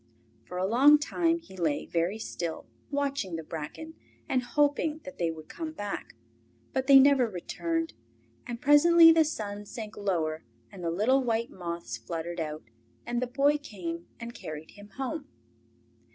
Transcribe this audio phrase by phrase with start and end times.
[0.45, 3.93] For a long time he lay very still, watching the bracken,
[4.27, 6.15] and hoping that they would come back.
[6.73, 7.93] But they never returned,
[8.47, 12.63] and presently the sun sank lower and the little white moths fluttered out,
[13.05, 15.27] and the Boy came and carried him home.